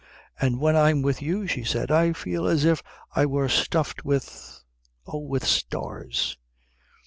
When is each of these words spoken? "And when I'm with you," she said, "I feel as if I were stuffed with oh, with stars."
"And 0.39 0.59
when 0.59 0.75
I'm 0.75 1.03
with 1.03 1.21
you," 1.21 1.45
she 1.45 1.63
said, 1.63 1.91
"I 1.91 2.13
feel 2.13 2.47
as 2.47 2.65
if 2.65 2.81
I 3.15 3.27
were 3.27 3.47
stuffed 3.47 4.03
with 4.03 4.59
oh, 5.05 5.19
with 5.19 5.45
stars." 5.45 6.39